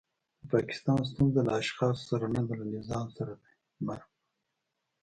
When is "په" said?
4.09-4.13